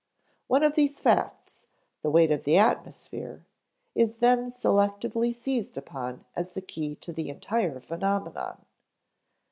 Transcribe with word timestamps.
One 0.47 0.63
of 0.63 0.73
these 0.73 0.99
facts, 0.99 1.67
the 2.01 2.09
weight 2.09 2.31
of 2.31 2.43
the 2.43 2.57
atmosphere, 2.57 3.45
is 3.93 4.15
then 4.15 4.49
selectively 4.51 5.31
seized 5.31 5.77
upon 5.77 6.25
as 6.35 6.53
the 6.53 6.61
key 6.63 6.95
to 6.95 7.13
the 7.13 7.29
entire 7.29 7.79
phenomenon. 7.79 8.65